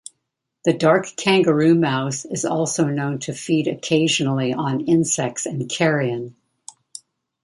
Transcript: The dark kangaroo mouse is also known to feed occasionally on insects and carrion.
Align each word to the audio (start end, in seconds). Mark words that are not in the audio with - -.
The 0.65 0.73
dark 0.73 1.15
kangaroo 1.15 1.75
mouse 1.75 2.25
is 2.25 2.43
also 2.43 2.85
known 2.85 3.19
to 3.19 3.33
feed 3.35 3.67
occasionally 3.67 4.51
on 4.51 4.87
insects 4.87 5.45
and 5.45 5.69
carrion. 5.69 6.35